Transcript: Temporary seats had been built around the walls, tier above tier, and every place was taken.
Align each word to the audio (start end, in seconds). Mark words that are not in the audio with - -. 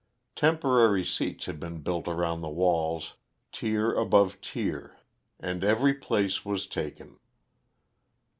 Temporary 0.35 1.05
seats 1.05 1.45
had 1.45 1.59
been 1.59 1.81
built 1.81 2.07
around 2.07 2.41
the 2.41 2.49
walls, 2.49 3.17
tier 3.51 3.93
above 3.93 4.41
tier, 4.41 4.97
and 5.39 5.63
every 5.63 5.93
place 5.93 6.43
was 6.43 6.65
taken. 6.65 7.19